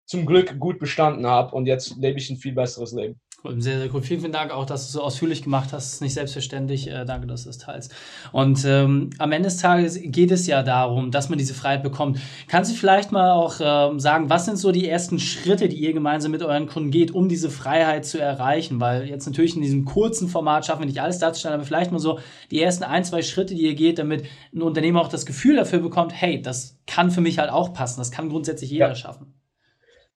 zum 0.06 0.26
Glück 0.26 0.60
gut 0.60 0.80
bestanden 0.80 1.26
habe 1.26 1.56
und 1.56 1.68
jetzt 1.68 1.96
lebe 1.98 2.20
ich 2.20 2.30
ein 2.30 2.38
viel 2.38 2.54
besseres 2.54 2.92
Leben. 2.92 3.20
Cool, 3.44 3.60
sehr, 3.60 3.80
sehr 3.80 3.92
cool. 3.92 4.04
Vielen, 4.04 4.20
vielen 4.20 4.32
Dank 4.32 4.52
auch, 4.52 4.66
dass 4.68 4.84
du 4.84 4.86
es 4.86 4.92
so 4.92 5.02
ausführlich 5.02 5.42
gemacht 5.42 5.74
hast. 5.74 5.88
Das 5.88 5.94
ist 5.94 6.02
nicht 6.02 6.14
selbstverständlich. 6.14 6.88
Äh, 6.88 7.06
danke, 7.06 7.26
dass 7.26 7.46
du 7.46 7.50
es 7.50 7.58
teilst. 7.58 7.92
Und 8.32 8.64
ähm, 8.66 9.10
am 9.18 9.32
Ende 9.32 9.48
des 9.50 9.58
Tages 9.58 10.00
geht 10.00 10.30
es 10.30 10.46
ja 10.46 10.62
darum, 10.62 11.10
dass 11.10 11.30
man 11.30 11.40
diese 11.40 11.56
Freiheit 11.56 11.82
bekommt. 11.82 12.20
Kannst 12.48 12.72
du 12.72 12.76
vielleicht 12.76 13.12
mal 13.12 13.32
auch 13.32 13.56
ähm, 13.60 14.00
sagen, 14.00 14.30
was 14.30 14.46
sind 14.46 14.58
so 14.58 14.72
die 14.72 14.88
ersten 14.88 15.18
Schritte, 15.18 15.70
die 15.70 15.78
ihr 15.78 15.92
gemeinsam 15.92 16.32
mit 16.32 16.44
euren 16.44 16.68
Kunden 16.68 16.92
geht, 16.92 17.10
um 17.10 17.30
diese 17.30 17.50
Freiheit 17.50 18.06
zu 18.06 18.22
erreichen? 18.22 18.80
Weil 18.80 19.08
jetzt 19.08 19.26
natürlich 19.26 19.56
in 19.56 19.64
diesem 19.64 19.86
kurzen 19.86 20.28
Format 20.28 20.68
schaffen 20.68 20.82
wir 20.82 20.86
nicht 20.88 21.02
alles 21.02 21.18
darzustellen, 21.18 21.56
aber 21.56 21.66
vielleicht 21.66 21.92
mal 21.92 21.98
so 21.98 22.20
die 22.52 22.62
ersten 22.62 22.84
ein, 22.84 23.04
zwei 23.04 23.24
Schritte, 23.24 23.56
die 23.56 23.64
ihr 23.64 23.76
geht, 23.76 23.98
damit 23.98 24.24
ein 24.54 24.62
Unternehmer 24.62 25.02
auch 25.02 25.10
das 25.10 25.26
Gefühl 25.26 25.56
dafür 25.56 25.80
bekommt, 25.80 26.14
hey, 26.14 26.40
das 26.44 26.78
kann 26.86 27.10
für 27.10 27.22
mich 27.22 27.40
halt 27.40 27.50
auch 27.50 27.74
passen. 27.74 28.02
Das 28.02 28.12
kann 28.12 28.30
grundsätzlich 28.30 28.70
jeder 28.70 28.90
ja. 28.90 28.96
schaffen. 28.96 29.41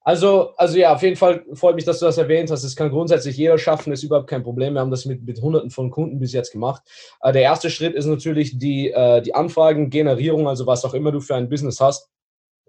Also, 0.08 0.56
also 0.58 0.78
ja, 0.78 0.94
auf 0.94 1.02
jeden 1.02 1.16
Fall 1.16 1.44
freut 1.54 1.74
mich, 1.74 1.84
dass 1.84 1.98
du 1.98 2.06
das 2.06 2.20
erwähnt 2.20 2.52
hast. 2.52 2.64
Das 2.64 2.76
kann 2.76 2.92
grundsätzlich 2.92 3.38
jeder 3.38 3.58
schaffen, 3.58 3.92
ist 3.92 4.04
überhaupt 4.04 4.30
kein 4.30 4.44
Problem. 4.44 4.76
Wir 4.76 4.82
haben 4.82 4.92
das 4.92 5.06
mit, 5.06 5.24
mit 5.24 5.42
Hunderten 5.42 5.72
von 5.72 5.90
Kunden 5.90 6.20
bis 6.20 6.32
jetzt 6.32 6.52
gemacht. 6.52 6.84
Äh, 7.22 7.34
der 7.34 7.42
erste 7.42 7.72
Schritt 7.72 7.96
ist 7.96 8.06
natürlich 8.06 8.60
die, 8.60 8.92
äh, 8.92 9.24
die 9.24 9.34
Anfragengenerierung, 9.34 10.48
also 10.48 10.68
was 10.68 10.86
auch 10.86 10.94
immer 10.94 11.12
du 11.12 11.22
für 11.22 11.34
ein 11.34 11.50
Business 11.50 11.82
hast. 11.82 12.08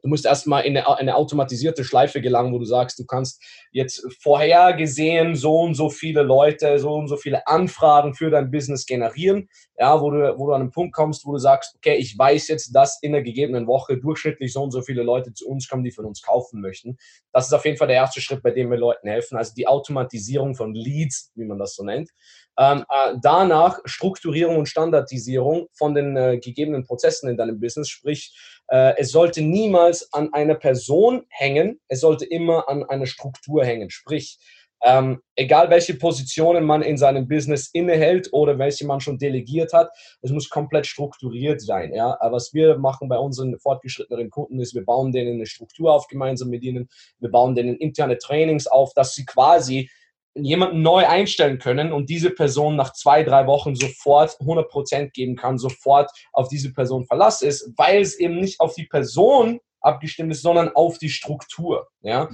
Du 0.03 0.09
musst 0.09 0.25
erstmal 0.25 0.65
in 0.65 0.79
eine, 0.79 0.89
eine 0.97 1.15
automatisierte 1.15 1.85
Schleife 1.85 2.23
gelangen, 2.23 2.55
wo 2.55 2.59
du 2.59 2.65
sagst, 2.65 2.99
du 2.99 3.05
kannst 3.05 3.43
jetzt 3.71 4.07
vorhergesehen 4.23 5.35
so 5.35 5.61
und 5.61 5.75
so 5.75 5.91
viele 5.91 6.23
Leute, 6.23 6.79
so 6.79 6.95
und 6.95 7.09
so 7.09 7.19
viele 7.19 7.47
Anfragen 7.47 8.15
für 8.15 8.31
dein 8.31 8.51
Business 8.51 8.87
generieren, 8.87 9.49
ja, 9.79 10.01
wo 10.01 10.11
du, 10.11 10.39
wo 10.39 10.47
du 10.47 10.53
an 10.53 10.63
einen 10.63 10.71
Punkt 10.71 10.95
kommst, 10.95 11.27
wo 11.27 11.33
du 11.33 11.39
sagst, 11.39 11.75
okay, 11.77 11.97
ich 11.97 12.17
weiß 12.19 12.49
jetzt, 12.49 12.75
dass 12.75 12.99
in 13.03 13.13
der 13.13 13.23
gegebenen 13.23 13.67
Woche 13.67 13.99
durchschnittlich 13.99 14.53
so 14.53 14.63
und 14.63 14.71
so 14.71 14.81
viele 14.81 15.03
Leute 15.03 15.35
zu 15.35 15.47
uns 15.49 15.69
kommen, 15.69 15.85
die 15.85 15.91
von 15.91 16.07
uns 16.07 16.23
kaufen 16.23 16.61
möchten. 16.61 16.97
Das 17.33 17.47
ist 17.47 17.53
auf 17.53 17.65
jeden 17.65 17.77
Fall 17.77 17.89
der 17.89 17.97
erste 17.97 18.21
Schritt, 18.21 18.43
bei 18.43 18.51
dem 18.51 18.71
wir 18.71 18.79
Leuten 18.79 19.09
helfen, 19.09 19.37
also 19.37 19.53
die 19.55 19.67
Automatisierung 19.67 20.55
von 20.55 20.75
Leads, 20.75 21.33
wie 21.35 21.45
man 21.45 21.59
das 21.59 21.75
so 21.75 21.85
nennt. 21.85 22.11
Ähm, 22.59 22.85
äh, 22.89 23.15
danach 23.21 23.81
Strukturierung 23.85 24.57
und 24.57 24.67
Standardisierung 24.67 25.69
von 25.75 25.95
den 25.95 26.17
äh, 26.17 26.39
gegebenen 26.39 26.85
Prozessen 26.85 27.29
in 27.29 27.37
deinem 27.37 27.61
Business, 27.61 27.91
sprich, 27.91 28.35
äh, 28.69 28.95
es 28.97 29.11
sollte 29.11 29.43
niemals 29.43 30.11
an 30.15 30.33
einer 30.33 30.55
Person 30.55 31.27
hängen, 31.29 31.81
es 31.89 32.01
sollte 32.01 32.25
immer 32.25 32.69
an 32.69 32.83
einer 32.85 33.07
Struktur 33.07 33.63
hängen, 33.63 33.91
sprich, 33.91 34.39
ähm, 34.87 35.21
egal 35.35 35.69
welche 35.69 35.95
Positionen 35.95 36.65
man 36.65 36.81
in 36.81 36.97
seinem 36.97 37.27
Business 37.27 37.69
innehält 37.73 38.29
oder 38.33 38.57
welche 38.59 38.87
man 38.87 39.01
schon 39.01 39.19
delegiert 39.19 39.73
hat, 39.73 39.91
es 40.23 40.31
muss 40.31 40.49
komplett 40.49 40.87
strukturiert 40.87 41.61
sein. 41.61 41.93
Ja? 41.93 42.17
Was 42.31 42.55
wir 42.55 42.79
machen 42.79 43.09
bei 43.09 43.19
unseren 43.19 43.59
fortgeschrittenen 43.59 44.31
Kunden 44.31 44.61
ist, 44.61 44.75
wir 44.75 44.85
bauen 44.85 45.11
denen 45.11 45.35
eine 45.35 45.47
Struktur 45.47 45.93
auf 45.93 46.07
gemeinsam 46.07 46.51
mit 46.51 46.63
ihnen, 46.63 46.89
wir 47.19 47.31
bauen 47.31 47.57
denen 47.57 47.77
interne 47.77 48.17
Trainings 48.19 48.69
auf, 48.69 48.95
dass 48.95 49.15
sie 49.15 49.25
quasi 49.25 49.91
jemanden 50.35 50.83
neu 50.83 51.05
einstellen 51.07 51.59
können 51.59 51.93
und 51.93 52.09
diese 52.09 52.31
Person 52.31 52.77
nach 52.77 52.93
zwei, 52.93 53.25
drei 53.25 53.47
Wochen 53.49 53.75
sofort 53.75 54.39
100% 54.39 55.11
geben 55.11 55.35
kann, 55.35 55.59
sofort 55.59 56.11
auf 56.33 56.49
diese 56.49 56.73
Person 56.73 57.07
Verlass 57.07 57.43
ist, 57.43 57.73
weil 57.77 58.03
es 58.03 58.19
eben 58.19 58.39
nicht 58.39 58.61
auf 58.61 58.75
die 58.75 58.87
Person 58.87 59.59
abgestimmt 59.81 60.33
ist, 60.33 60.43
sondern 60.43 60.69
auf 60.75 60.99
die 60.99 61.09
Struktur. 61.09 61.89
Ja? 62.03 62.29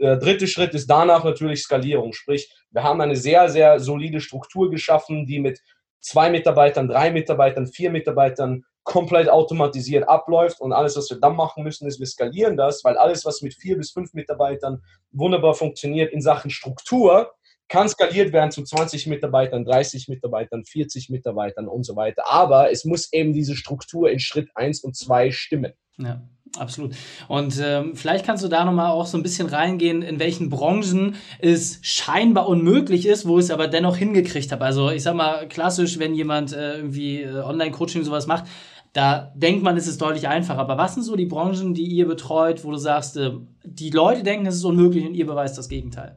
Der 0.00 0.16
dritte 0.16 0.46
Schritt 0.46 0.74
ist 0.74 0.88
danach 0.88 1.24
natürlich 1.24 1.62
Skalierung, 1.62 2.12
sprich, 2.12 2.52
wir 2.70 2.82
haben 2.82 3.00
eine 3.00 3.16
sehr, 3.16 3.48
sehr 3.48 3.80
solide 3.80 4.20
Struktur 4.20 4.70
geschaffen, 4.70 5.26
die 5.26 5.40
mit 5.40 5.60
zwei 6.00 6.30
Mitarbeitern, 6.30 6.88
drei 6.88 7.10
Mitarbeitern, 7.10 7.66
vier 7.66 7.90
Mitarbeitern 7.90 8.64
komplett 8.82 9.28
automatisiert 9.28 10.08
abläuft 10.08 10.60
und 10.60 10.72
alles, 10.72 10.96
was 10.96 11.10
wir 11.10 11.20
dann 11.20 11.36
machen 11.36 11.62
müssen, 11.62 11.86
ist, 11.86 12.00
wir 12.00 12.06
skalieren 12.06 12.56
das, 12.56 12.82
weil 12.82 12.96
alles, 12.96 13.24
was 13.24 13.42
mit 13.42 13.54
vier 13.54 13.76
bis 13.76 13.90
fünf 13.90 14.14
Mitarbeitern 14.14 14.82
wunderbar 15.12 15.54
funktioniert 15.54 16.12
in 16.12 16.22
Sachen 16.22 16.50
Struktur, 16.50 17.32
kann 17.68 17.88
skaliert 17.88 18.32
werden 18.32 18.50
zu 18.50 18.64
20 18.64 19.06
Mitarbeitern, 19.06 19.64
30 19.64 20.08
Mitarbeitern, 20.08 20.64
40 20.64 21.08
Mitarbeitern 21.10 21.68
und 21.68 21.84
so 21.84 21.94
weiter. 21.94 22.24
Aber 22.26 22.72
es 22.72 22.84
muss 22.84 23.12
eben 23.12 23.32
diese 23.32 23.54
Struktur 23.54 24.10
in 24.10 24.18
Schritt 24.18 24.48
1 24.56 24.82
und 24.82 24.96
2 24.96 25.30
stimmen. 25.30 25.72
Ja. 25.96 26.22
Absolut. 26.58 26.94
Und 27.28 27.60
ähm, 27.62 27.94
vielleicht 27.94 28.26
kannst 28.26 28.42
du 28.42 28.48
da 28.48 28.64
nochmal 28.64 28.90
auch 28.90 29.06
so 29.06 29.16
ein 29.16 29.22
bisschen 29.22 29.46
reingehen, 29.46 30.02
in 30.02 30.18
welchen 30.18 30.50
Branchen 30.50 31.14
es 31.38 31.78
scheinbar 31.82 32.48
unmöglich 32.48 33.06
ist, 33.06 33.26
wo 33.26 33.38
ich 33.38 33.44
es 33.44 33.50
aber 33.50 33.68
dennoch 33.68 33.96
hingekriegt 33.96 34.50
habe. 34.50 34.64
Also 34.64 34.90
ich 34.90 35.04
sag 35.04 35.14
mal, 35.14 35.46
klassisch, 35.48 35.98
wenn 36.00 36.14
jemand 36.14 36.52
äh, 36.52 36.76
irgendwie 36.76 37.22
äh, 37.22 37.40
Online-Coaching 37.40 38.02
sowas 38.02 38.26
macht, 38.26 38.46
da 38.92 39.32
denkt 39.36 39.62
man, 39.62 39.76
es 39.76 39.86
ist 39.86 40.02
deutlich 40.02 40.26
einfacher. 40.26 40.58
Aber 40.58 40.76
was 40.76 40.94
sind 40.94 41.04
so 41.04 41.14
die 41.14 41.26
Branchen, 41.26 41.74
die 41.74 41.86
ihr 41.86 42.08
betreut, 42.08 42.64
wo 42.64 42.72
du 42.72 42.78
sagst, 42.78 43.16
äh, 43.16 43.30
die 43.64 43.90
Leute 43.90 44.24
denken, 44.24 44.46
es 44.46 44.56
ist 44.56 44.64
unmöglich 44.64 45.06
und 45.06 45.14
ihr 45.14 45.26
beweist 45.26 45.56
das 45.56 45.68
Gegenteil? 45.68 46.16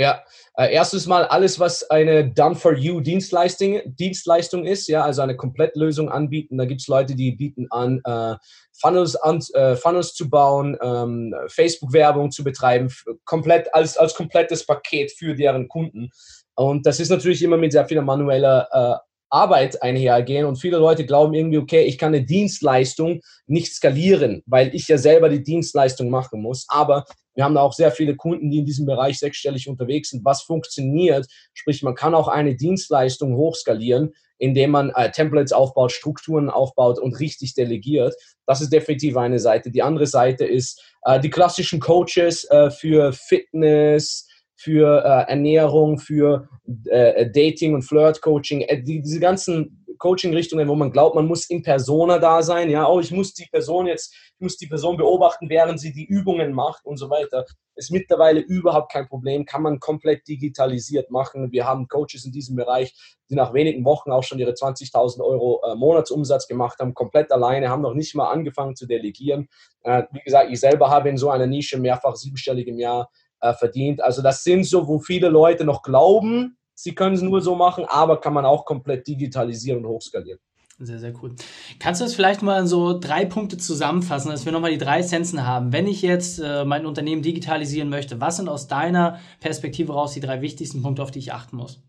Ja, 0.00 0.24
äh, 0.56 0.72
erstes 0.72 1.06
Mal 1.06 1.26
alles, 1.26 1.60
was 1.60 1.90
eine 1.90 2.26
Done-for-You-Dienstleistung 2.32 3.82
Dienstleistung 3.84 4.64
ist, 4.64 4.88
ja, 4.88 5.04
also 5.04 5.20
eine 5.20 5.36
Komplettlösung 5.36 6.08
anbieten. 6.08 6.56
Da 6.56 6.64
gibt 6.64 6.80
es 6.80 6.88
Leute, 6.88 7.14
die 7.14 7.32
bieten 7.32 7.66
an, 7.68 8.00
äh, 8.06 8.36
Funnels, 8.80 9.14
an, 9.14 9.42
äh, 9.52 9.76
Funnels 9.76 10.14
zu 10.14 10.30
bauen, 10.30 10.78
ähm, 10.82 11.34
Facebook-Werbung 11.48 12.30
zu 12.30 12.42
betreiben, 12.42 12.90
komplett 13.26 13.74
als, 13.74 13.98
als 13.98 14.14
komplettes 14.14 14.64
Paket 14.64 15.12
für 15.12 15.34
deren 15.34 15.68
Kunden. 15.68 16.08
Und 16.54 16.86
das 16.86 16.98
ist 16.98 17.10
natürlich 17.10 17.42
immer 17.42 17.58
mit 17.58 17.72
sehr 17.72 17.84
viel 17.84 18.00
manueller 18.00 18.68
äh, 18.72 19.09
Arbeit 19.30 19.82
einhergehen 19.82 20.44
und 20.44 20.56
viele 20.56 20.78
Leute 20.78 21.06
glauben 21.06 21.34
irgendwie, 21.34 21.58
okay, 21.58 21.82
ich 21.82 21.98
kann 21.98 22.14
eine 22.14 22.24
Dienstleistung 22.24 23.20
nicht 23.46 23.72
skalieren, 23.72 24.42
weil 24.46 24.74
ich 24.74 24.88
ja 24.88 24.98
selber 24.98 25.28
die 25.28 25.42
Dienstleistung 25.42 26.10
machen 26.10 26.42
muss. 26.42 26.66
Aber 26.68 27.04
wir 27.34 27.44
haben 27.44 27.54
da 27.54 27.62
auch 27.62 27.72
sehr 27.72 27.92
viele 27.92 28.16
Kunden, 28.16 28.50
die 28.50 28.58
in 28.58 28.66
diesem 28.66 28.86
Bereich 28.86 29.18
sechsstellig 29.18 29.68
unterwegs 29.68 30.10
sind, 30.10 30.24
was 30.24 30.42
funktioniert. 30.42 31.26
Sprich, 31.54 31.82
man 31.82 31.94
kann 31.94 32.14
auch 32.14 32.28
eine 32.28 32.56
Dienstleistung 32.56 33.36
hochskalieren, 33.36 34.12
indem 34.38 34.70
man 34.70 34.90
äh, 34.90 35.10
Templates 35.10 35.52
aufbaut, 35.52 35.92
Strukturen 35.92 36.50
aufbaut 36.50 36.98
und 36.98 37.20
richtig 37.20 37.54
delegiert. 37.54 38.14
Das 38.46 38.60
ist 38.60 38.72
definitiv 38.72 39.16
eine 39.16 39.38
Seite. 39.38 39.70
Die 39.70 39.82
andere 39.82 40.06
Seite 40.06 40.44
ist 40.44 40.82
äh, 41.02 41.20
die 41.20 41.30
klassischen 41.30 41.78
Coaches 41.78 42.44
äh, 42.50 42.70
für 42.70 43.12
Fitness, 43.12 44.26
für 44.60 45.02
äh, 45.02 45.30
Ernährung, 45.30 45.98
für 45.98 46.46
äh, 46.90 47.30
Dating 47.30 47.72
und 47.72 47.82
Flirt-Coaching, 47.82 48.60
äh, 48.60 48.82
die, 48.82 49.00
diese 49.00 49.18
ganzen 49.18 49.86
Coaching-Richtungen, 49.96 50.68
wo 50.68 50.74
man 50.74 50.92
glaubt, 50.92 51.14
man 51.14 51.26
muss 51.26 51.48
in 51.48 51.62
Persona 51.62 52.18
da 52.18 52.42
sein, 52.42 52.68
ja, 52.68 52.86
oh, 52.86 53.00
ich 53.00 53.10
muss 53.10 53.32
die 53.32 53.48
Person 53.50 53.86
jetzt, 53.86 54.14
ich 54.14 54.40
muss 54.40 54.58
die 54.58 54.66
Person 54.66 54.98
beobachten, 54.98 55.48
während 55.48 55.80
sie 55.80 55.92
die 55.92 56.04
Übungen 56.04 56.52
macht 56.52 56.84
und 56.84 56.98
so 56.98 57.08
weiter, 57.08 57.46
ist 57.74 57.90
mittlerweile 57.90 58.40
überhaupt 58.40 58.92
kein 58.92 59.08
Problem, 59.08 59.46
kann 59.46 59.62
man 59.62 59.80
komplett 59.80 60.28
digitalisiert 60.28 61.10
machen. 61.10 61.52
Wir 61.52 61.66
haben 61.66 61.88
Coaches 61.88 62.26
in 62.26 62.32
diesem 62.32 62.54
Bereich, 62.54 62.94
die 63.30 63.36
nach 63.36 63.54
wenigen 63.54 63.86
Wochen 63.86 64.12
auch 64.12 64.24
schon 64.24 64.38
ihre 64.38 64.52
20.000 64.52 65.22
Euro 65.22 65.62
äh, 65.64 65.74
Monatsumsatz 65.74 66.48
gemacht 66.48 66.80
haben, 66.80 66.92
komplett 66.92 67.32
alleine, 67.32 67.70
haben 67.70 67.82
noch 67.82 67.94
nicht 67.94 68.14
mal 68.14 68.30
angefangen 68.30 68.76
zu 68.76 68.86
delegieren. 68.86 69.48
Äh, 69.84 70.02
wie 70.12 70.20
gesagt, 70.20 70.50
ich 70.50 70.60
selber 70.60 70.90
habe 70.90 71.08
in 71.08 71.16
so 71.16 71.30
einer 71.30 71.46
Nische 71.46 71.78
mehrfach 71.78 72.16
siebenstellig 72.16 72.66
im 72.68 72.78
Jahr 72.78 73.10
äh, 73.40 73.54
verdient. 73.54 74.02
Also 74.02 74.22
das 74.22 74.44
sind 74.44 74.64
so, 74.64 74.86
wo 74.88 74.98
viele 74.98 75.28
Leute 75.28 75.64
noch 75.64 75.82
glauben, 75.82 76.56
sie 76.74 76.94
können 76.94 77.14
es 77.14 77.22
nur 77.22 77.40
so 77.40 77.54
machen, 77.54 77.84
aber 77.86 78.20
kann 78.20 78.34
man 78.34 78.46
auch 78.46 78.64
komplett 78.64 79.06
digitalisieren 79.06 79.84
und 79.84 79.90
hochskalieren. 79.90 80.40
Sehr, 80.82 80.98
sehr 80.98 81.12
cool. 81.22 81.34
Kannst 81.78 82.00
du 82.00 82.06
das 82.06 82.14
vielleicht 82.14 82.40
mal 82.40 82.58
in 82.58 82.66
so 82.66 82.98
drei 82.98 83.26
Punkte 83.26 83.58
zusammenfassen, 83.58 84.30
dass 84.30 84.46
wir 84.46 84.52
nochmal 84.52 84.70
die 84.70 84.78
drei 84.78 85.00
Essenzen 85.00 85.46
haben? 85.46 85.74
Wenn 85.74 85.86
ich 85.86 86.00
jetzt 86.00 86.38
äh, 86.38 86.64
mein 86.64 86.86
Unternehmen 86.86 87.20
digitalisieren 87.20 87.90
möchte, 87.90 88.18
was 88.22 88.38
sind 88.38 88.48
aus 88.48 88.66
deiner 88.66 89.18
Perspektive 89.40 89.92
raus 89.92 90.14
die 90.14 90.20
drei 90.20 90.40
wichtigsten 90.40 90.80
Punkte, 90.80 91.02
auf 91.02 91.10
die 91.10 91.18
ich 91.18 91.34
achten 91.34 91.58
muss? 91.58 91.82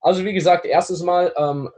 Also 0.00 0.24
wie 0.24 0.32
gesagt, 0.32 0.64
erstes 0.64 1.02
Mal 1.02 1.32
ähm, 1.36 1.70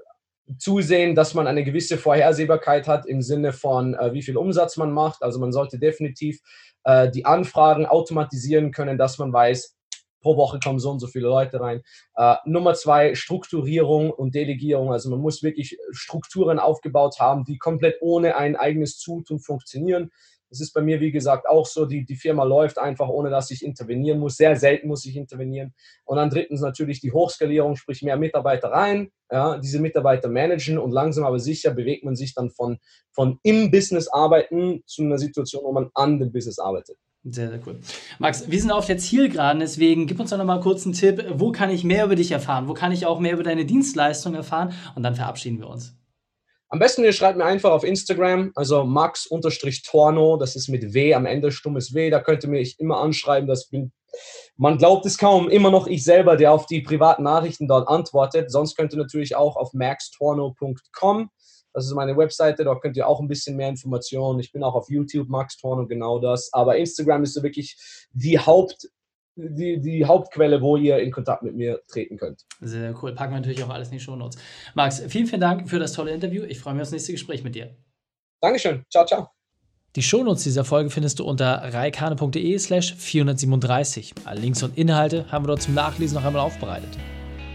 zusehen, 0.59 1.15
dass 1.15 1.35
man 1.35 1.47
eine 1.47 1.65
gewisse 1.65 1.99
Vorhersehbarkeit 1.99 2.87
hat 2.89 3.07
im 3.07 3.23
Sinne 3.23 3.53
von, 3.53 3.95
äh, 3.95 4.13
wie 4.13 4.23
viel 4.23 4.37
Umsatz 4.37 4.77
man 4.77 4.93
macht. 4.93 5.23
Also 5.23 5.39
man 5.39 5.53
sollte 5.53 5.79
definitiv 5.79 6.41
äh, 6.85 7.11
die 7.11 7.25
Anfragen 7.25 7.87
automatisieren 7.87 8.71
können, 8.71 8.99
dass 8.99 9.19
man 9.19 9.33
weiß, 9.33 9.77
pro 10.21 10.37
Woche 10.37 10.59
kommen 10.59 10.79
so 10.79 10.91
und 10.91 10.99
so 10.99 11.07
viele 11.07 11.29
Leute 11.29 11.61
rein. 11.61 11.83
Äh, 12.17 12.35
Nummer 12.47 12.75
zwei, 12.75 13.15
Strukturierung 13.15 14.11
und 14.11 14.35
Delegierung. 14.35 14.93
Also 14.93 15.11
man 15.11 15.21
muss 15.21 15.43
wirklich 15.43 15.79
Strukturen 15.93 16.59
aufgebaut 16.59 17.21
haben, 17.21 17.45
die 17.45 17.59
komplett 17.59 17.97
ohne 18.01 18.37
ein 18.37 18.57
eigenes 18.57 18.99
Zutun 18.99 19.39
funktionieren. 19.39 20.11
Das 20.49 20.61
ist 20.61 20.73
bei 20.73 20.81
mir, 20.81 21.01
wie 21.01 21.13
gesagt, 21.13 21.49
auch 21.49 21.67
so. 21.67 21.87
Die, 21.87 22.05
die 22.05 22.15
Firma 22.17 22.45
läuft 22.45 22.79
einfach, 22.79 23.09
ohne 23.09 23.31
dass 23.31 23.51
ich 23.51 23.65
intervenieren 23.65 24.19
muss. 24.19 24.37
Sehr 24.37 24.57
selten 24.57 24.89
muss 24.89 25.05
ich 25.05 25.17
intervenieren. 25.17 25.75
Und 26.05 26.17
dann 26.17 26.31
drittens 26.31 26.61
natürlich 26.61 27.01
die 27.01 27.13
Hochskalierung, 27.13 27.77
sprich 27.77 28.03
mehr 28.03 28.17
Mitarbeiter 28.17 28.69
rein, 28.69 29.11
ja, 29.31 29.59
diese 29.59 29.81
Mitarbeiter 29.81 30.29
managen 30.29 30.79
und 30.79 30.93
langsam 30.93 31.25
aber 31.25 31.41
sicher 31.41 31.73
bewegt 31.73 32.05
man 32.05 32.15
sich 32.15 32.35
dann 32.35 32.51
von, 32.51 32.79
von 33.11 33.39
im 33.43 33.71
Business 33.71 34.09
arbeiten 34.09 34.83
zu 34.87 35.03
einer 35.03 35.19
Situation, 35.19 35.65
wo 35.65 35.73
man 35.73 35.91
an 35.95 36.21
dem 36.21 36.33
Business 36.33 36.59
arbeitet. 36.59 36.97
Sehr, 37.29 37.49
sehr 37.49 37.61
cool. 37.67 37.81
Max, 38.21 38.49
wir 38.49 38.61
sind 38.61 38.71
auf 38.71 38.87
der 38.87 38.99
Zielgeraden, 38.99 39.59
deswegen 39.59 40.07
gib 40.07 40.21
uns 40.21 40.31
doch 40.31 40.39
noch 40.39 40.45
mal 40.45 40.61
kurz 40.61 40.85
einen 40.85 40.95
Tipp. 40.95 41.25
Wo 41.35 41.51
kann 41.51 41.71
ich 41.71 41.83
mehr 41.83 42.05
über 42.05 42.15
dich 42.15 42.31
erfahren? 42.31 42.69
Wo 42.69 42.75
kann 42.75 42.93
ich 42.93 43.05
auch 43.05 43.19
mehr 43.19 43.33
über 43.33 43.43
deine 43.43 43.65
Dienstleistung 43.65 44.35
erfahren? 44.35 44.75
Und 44.95 45.03
dann 45.03 45.17
verabschieden 45.17 45.59
wir 45.59 45.69
uns. 45.69 45.97
Am 46.77 46.81
besten 46.81 47.05
ihr 47.05 47.15
schreibt 47.15 47.39
mir 47.39 47.47
einfach 47.47 47.71
auf 47.71 47.85
Instagram, 47.85 48.53
also 48.55 48.85
max-torno, 48.85 50.37
das 50.37 50.57
ist 50.57 50.69
mit 50.69 50.93
W 50.93 51.15
am 51.15 51.25
Ende, 51.25 51.51
stummes 51.51 51.95
W, 51.95 52.11
da 52.11 52.21
könnt 52.21 52.45
ihr 52.45 52.51
mich 52.51 52.79
immer 52.79 53.01
anschreiben, 53.01 53.49
das 53.49 53.71
bin, 53.71 53.93
man 54.59 54.77
glaubt 54.77 55.07
es 55.07 55.17
kaum, 55.17 55.49
immer 55.49 55.71
noch 55.71 55.87
ich 55.87 56.05
selber, 56.05 56.37
der 56.37 56.53
auf 56.53 56.67
die 56.67 56.83
privaten 56.83 57.23
Nachrichten 57.23 57.67
dort 57.67 57.89
antwortet. 57.89 58.51
Sonst 58.51 58.77
könnt 58.77 58.93
ihr 58.93 58.99
natürlich 58.99 59.37
auch 59.37 59.57
auf 59.57 59.73
maxtorno.com, 59.73 61.31
das 61.73 61.87
ist 61.87 61.95
meine 61.95 62.15
Webseite, 62.15 62.65
dort 62.65 62.83
könnt 62.83 62.99
ihr 62.99 63.09
auch 63.09 63.21
ein 63.21 63.29
bisschen 63.29 63.57
mehr 63.57 63.71
Informationen. 63.71 64.39
Ich 64.41 64.53
bin 64.53 64.63
auch 64.63 64.75
auf 64.75 64.91
YouTube, 64.91 65.31
Max 65.31 65.57
Torno, 65.57 65.87
genau 65.87 66.19
das. 66.19 66.51
Aber 66.53 66.77
Instagram 66.77 67.23
ist 67.23 67.33
so 67.33 67.43
wirklich 67.43 67.75
die 68.13 68.39
Haupt, 68.39 68.87
die, 69.37 69.81
die 69.81 70.05
Hauptquelle, 70.05 70.61
wo 70.63 70.77
ihr 70.77 70.99
in 70.99 71.11
Kontakt 71.13 71.43
mit 71.43 71.55
mir 71.55 71.81
treten 71.87 72.17
könnt. 72.17 72.45
Sehr, 72.61 72.95
cool. 73.03 73.15
Packen 73.15 73.33
wir 73.33 73.41
natürlich 73.41 73.63
auch 73.63 73.71
alles 73.71 73.89
in 73.89 73.95
die 73.95 74.01
Show 74.01 74.17
Notes. 74.17 74.39
Max, 74.75 75.03
vielen, 75.09 75.27
vielen 75.27 75.41
Dank 75.41 75.69
für 75.69 75.79
das 75.79 75.93
tolle 75.93 76.13
Interview. 76.13 76.45
Ich 76.45 76.59
freue 76.59 76.75
mich 76.75 76.83
auf 76.83 76.87
das 76.89 76.93
nächste 76.93 77.13
Gespräch 77.13 77.45
mit 77.45 77.55
dir. 77.55 77.77
Dankeschön. 78.41 78.85
Ciao, 78.91 79.05
ciao. 79.05 79.29
Die 79.95 80.03
Shownotes 80.03 80.45
dieser 80.45 80.65
Folge 80.65 80.91
findest 80.91 81.19
du 81.19 81.25
unter 81.25 81.73
reikane.de 81.73 82.59
slash 82.59 82.95
437. 82.95 84.15
Alle 84.25 84.41
Links 84.41 84.63
und 84.63 84.77
Inhalte 84.77 85.31
haben 85.33 85.45
wir 85.45 85.49
dort 85.49 85.63
zum 85.63 85.75
Nachlesen 85.75 86.17
noch 86.17 86.25
einmal 86.25 86.43
aufbereitet. 86.43 86.91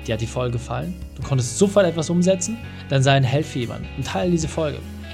Dir 0.07 0.13
hat 0.13 0.21
die 0.21 0.27
Folge 0.27 0.53
gefallen? 0.53 0.95
Du 1.15 1.21
konntest 1.21 1.59
sofort 1.59 1.85
etwas 1.85 2.09
umsetzen? 2.09 2.57
Dann 2.89 3.03
sei 3.03 3.11
ein 3.11 3.23
Held 3.23 3.45
für 3.45 3.59
jemanden 3.59 3.87
und 3.95 4.07
teile 4.07 4.31
diese 4.31 4.47
Folge. 4.47 4.79